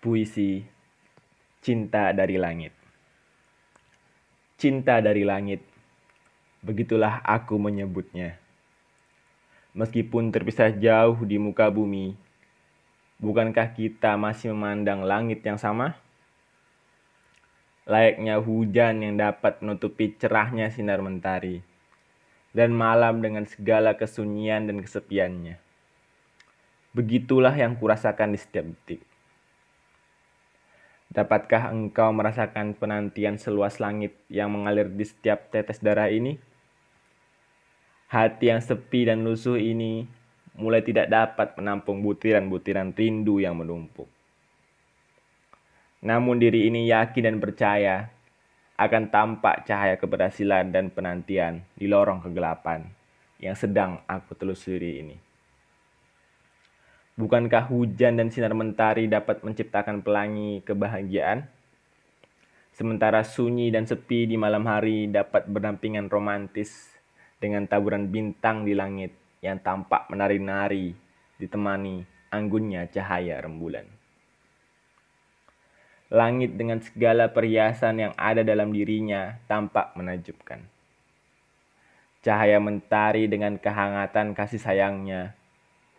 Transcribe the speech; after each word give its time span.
Puisi 0.00 0.64
Cinta 1.60 2.08
dari 2.16 2.40
Langit 2.40 2.72
Cinta 4.56 4.96
dari 5.04 5.28
langit, 5.28 5.60
begitulah 6.64 7.20
aku 7.20 7.60
menyebutnya. 7.60 8.40
Meskipun 9.76 10.32
terpisah 10.32 10.72
jauh 10.72 11.20
di 11.28 11.36
muka 11.36 11.68
bumi, 11.68 12.16
bukankah 13.20 13.76
kita 13.76 14.16
masih 14.16 14.56
memandang 14.56 15.04
langit 15.04 15.44
yang 15.44 15.60
sama? 15.60 16.00
Layaknya 17.84 18.40
hujan 18.40 19.04
yang 19.04 19.20
dapat 19.20 19.60
menutupi 19.60 20.16
cerahnya 20.16 20.72
sinar 20.72 21.04
mentari, 21.04 21.60
dan 22.56 22.72
malam 22.72 23.20
dengan 23.20 23.44
segala 23.44 24.00
kesunyian 24.00 24.64
dan 24.64 24.80
kesepiannya. 24.80 25.60
Begitulah 26.96 27.52
yang 27.52 27.76
kurasakan 27.76 28.32
di 28.32 28.40
setiap 28.40 28.64
detik. 28.64 29.09
Dapatkah 31.10 31.74
engkau 31.74 32.14
merasakan 32.14 32.78
penantian 32.78 33.34
seluas 33.34 33.82
langit 33.82 34.14
yang 34.30 34.54
mengalir 34.54 34.86
di 34.86 35.02
setiap 35.02 35.50
tetes 35.50 35.82
darah 35.82 36.06
ini? 36.06 36.38
Hati 38.06 38.54
yang 38.54 38.62
sepi 38.62 39.10
dan 39.10 39.26
lusuh 39.26 39.58
ini 39.58 40.06
mulai 40.54 40.86
tidak 40.86 41.10
dapat 41.10 41.58
menampung 41.58 41.98
butiran-butiran 41.98 42.94
rindu 42.94 43.42
yang 43.42 43.58
menumpuk. 43.58 44.06
Namun 46.06 46.38
diri 46.38 46.70
ini 46.70 46.86
yakin 46.86 47.26
dan 47.26 47.36
percaya 47.42 48.06
akan 48.78 49.10
tampak 49.10 49.66
cahaya 49.66 49.98
keberhasilan 49.98 50.70
dan 50.70 50.94
penantian 50.94 51.66
di 51.74 51.90
lorong 51.90 52.22
kegelapan 52.22 52.86
yang 53.42 53.58
sedang 53.58 53.98
aku 54.06 54.38
telusuri 54.38 55.02
ini. 55.02 55.29
Bukankah 57.18 57.66
hujan 57.66 58.16
dan 58.16 58.30
sinar 58.30 58.54
mentari 58.54 59.10
dapat 59.10 59.42
menciptakan 59.42 60.00
pelangi 60.00 60.62
kebahagiaan? 60.62 61.48
Sementara 62.70 63.26
sunyi 63.26 63.68
dan 63.68 63.84
sepi 63.84 64.30
di 64.30 64.38
malam 64.38 64.64
hari 64.64 65.10
dapat 65.10 65.44
berdampingan 65.50 66.08
romantis 66.08 66.96
dengan 67.42 67.66
taburan 67.66 68.08
bintang 68.08 68.62
di 68.62 68.72
langit 68.72 69.12
yang 69.44 69.58
tampak 69.60 70.06
menari-nari 70.08 70.94
ditemani 71.40 72.04
anggunnya 72.30 72.86
cahaya 72.88 73.42
rembulan. 73.42 73.84
Langit 76.08 76.56
dengan 76.56 76.78
segala 76.80 77.30
perhiasan 77.30 78.00
yang 78.00 78.14
ada 78.16 78.42
dalam 78.42 78.70
dirinya 78.70 79.38
tampak 79.46 79.94
menajubkan. 79.98 80.62
Cahaya 82.20 82.60
mentari 82.60 83.28
dengan 83.28 83.56
kehangatan 83.56 84.36
kasih 84.36 84.60
sayangnya 84.60 85.39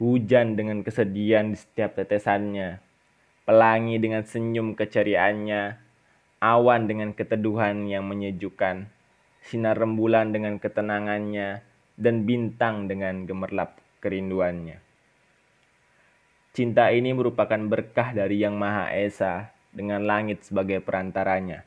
hujan 0.01 0.57
dengan 0.57 0.81
kesedihan 0.81 1.53
di 1.53 1.57
setiap 1.61 1.93
tetesannya, 1.93 2.81
pelangi 3.45 4.01
dengan 4.01 4.25
senyum 4.25 4.73
keceriaannya, 4.73 5.77
awan 6.41 6.89
dengan 6.89 7.13
keteduhan 7.13 7.85
yang 7.85 8.09
menyejukkan, 8.09 8.89
sinar 9.45 9.77
rembulan 9.77 10.33
dengan 10.33 10.57
ketenangannya, 10.57 11.61
dan 12.01 12.25
bintang 12.25 12.89
dengan 12.89 13.29
gemerlap 13.29 13.77
kerinduannya. 14.01 14.81
Cinta 16.57 16.89
ini 16.89 17.13
merupakan 17.13 17.61
berkah 17.69 18.09
dari 18.17 18.41
Yang 18.41 18.55
Maha 18.57 18.89
Esa 18.97 19.53
dengan 19.69 20.01
langit 20.01 20.49
sebagai 20.49 20.81
perantaranya. 20.81 21.61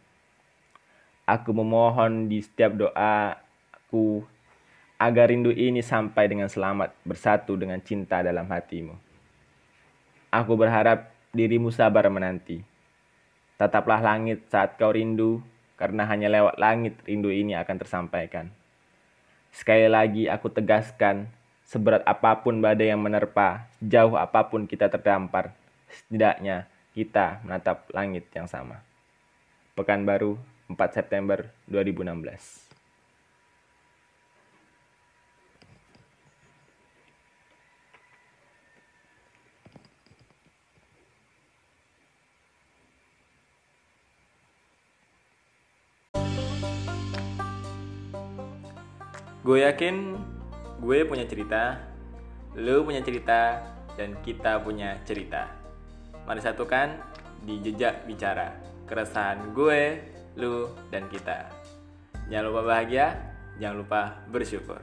Aku 1.25 1.55
memohon 1.55 2.27
di 2.27 2.43
setiap 2.43 2.75
doaku 2.75 4.27
agar 4.99 5.31
rindu 5.31 5.51
ini 5.51 5.83
sampai 5.83 6.31
dengan 6.31 6.47
selamat 6.47 6.95
bersatu 7.03 7.59
dengan 7.59 7.83
cinta 7.83 8.23
dalam 8.23 8.47
hatimu. 8.47 8.95
Aku 10.31 10.55
berharap 10.55 11.11
dirimu 11.35 11.71
sabar 11.71 12.07
menanti. 12.11 12.63
Tetaplah 13.59 14.03
langit 14.03 14.47
saat 14.51 14.75
kau 14.79 14.91
rindu, 14.91 15.43
karena 15.75 16.07
hanya 16.07 16.31
lewat 16.31 16.59
langit 16.59 16.95
rindu 17.07 17.31
ini 17.31 17.55
akan 17.55 17.77
tersampaikan. 17.79 18.51
Sekali 19.55 19.87
lagi 19.87 20.27
aku 20.27 20.51
tegaskan, 20.51 21.31
seberat 21.63 22.03
apa 22.03 22.43
pun 22.43 22.59
badai 22.59 22.91
yang 22.91 23.03
menerpa, 23.03 23.71
jauh 23.79 24.19
apa 24.19 24.47
pun 24.51 24.67
kita 24.67 24.91
terdampar, 24.91 25.55
setidaknya 25.87 26.67
kita 26.95 27.43
menatap 27.47 27.87
langit 27.95 28.27
yang 28.35 28.51
sama. 28.51 28.83
Pekanbaru, 29.79 30.39
4 30.71 30.79
September 30.91 31.47
2016 31.67 32.64
Gue 49.45 49.61
yakin 49.61 50.17
gue 50.81 51.05
punya 51.05 51.29
cerita, 51.29 51.77
lo 52.57 52.81
punya 52.81 53.05
cerita, 53.05 53.61
dan 53.93 54.17
kita 54.25 54.57
punya 54.65 54.97
cerita. 55.05 55.53
Mari 56.25 56.41
satukan 56.41 56.97
di 57.45 57.61
jejak 57.61 58.09
bicara. 58.09 58.57
Keresahan 58.89 59.53
gue, 59.53 60.01
lu, 60.41 60.73
dan 60.89 61.13
kita. 61.13 61.53
Jangan 62.33 62.45
lupa 62.49 62.63
bahagia, 62.73 63.21
jangan 63.61 63.85
lupa 63.85 64.01
bersyukur. 64.33 64.81